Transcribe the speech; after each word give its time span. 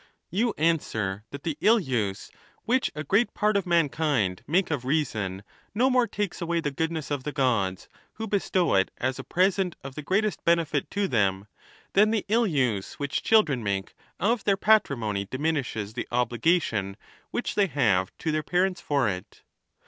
XXVIII. 0.31 0.39
You 0.39 0.53
answer 0.57 1.23
that 1.29 1.43
the 1.43 1.59
ill 1.61 1.79
use 1.79 2.31
which 2.65 2.89
a 2.95 3.03
great 3.03 3.35
part 3.35 3.55
of 3.55 3.67
mankind 3.67 4.41
make 4.47 4.71
of 4.71 4.83
reason 4.83 5.43
no 5.75 5.91
more 5.91 6.07
takes 6.07 6.41
away 6.41 6.59
the 6.59 6.71
goodness 6.71 7.11
of 7.11 7.23
the 7.23 7.31
Gods, 7.31 7.87
who 8.13 8.25
bestow 8.25 8.73
it 8.73 8.89
as 8.97 9.19
a 9.19 9.23
present 9.23 9.75
of 9.83 9.93
the 9.93 10.01
greatest 10.01 10.43
benefit 10.43 10.89
to 10.89 11.07
them, 11.07 11.45
than 11.93 12.09
the 12.09 12.25
ill 12.29 12.47
use 12.47 12.93
which 12.97 13.21
children 13.21 13.61
make 13.61 13.93
of 14.19 14.43
their 14.43 14.57
patrimony 14.57 15.25
diminishes 15.25 15.93
the 15.93 16.07
obligation 16.11 16.97
which 17.29 17.53
they 17.53 17.67
have 17.67 18.11
to 18.17 18.31
their 18.31 18.41
parents 18.41 18.81
for 18.81 19.07
it. 19.07 19.43